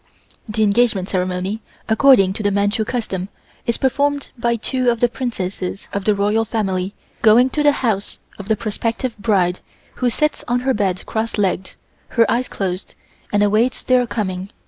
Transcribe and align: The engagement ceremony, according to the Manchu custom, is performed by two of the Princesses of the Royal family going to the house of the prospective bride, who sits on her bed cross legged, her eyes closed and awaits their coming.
The 0.49 0.63
engagement 0.63 1.09
ceremony, 1.09 1.61
according 1.87 2.33
to 2.33 2.41
the 2.41 2.49
Manchu 2.49 2.83
custom, 2.83 3.29
is 3.67 3.77
performed 3.77 4.31
by 4.35 4.55
two 4.55 4.89
of 4.89 4.99
the 4.99 5.07
Princesses 5.07 5.87
of 5.93 6.05
the 6.05 6.15
Royal 6.15 6.43
family 6.43 6.95
going 7.21 7.51
to 7.51 7.61
the 7.61 7.71
house 7.85 8.17
of 8.39 8.47
the 8.47 8.55
prospective 8.57 9.15
bride, 9.19 9.59
who 9.97 10.09
sits 10.09 10.43
on 10.47 10.61
her 10.61 10.73
bed 10.73 11.05
cross 11.05 11.37
legged, 11.37 11.75
her 12.17 12.25
eyes 12.31 12.49
closed 12.49 12.95
and 13.31 13.43
awaits 13.43 13.83
their 13.83 14.07
coming. 14.07 14.49